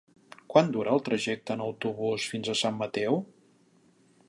[0.53, 3.23] Quant dura el trajecte en autobús fins a Sant Mateu?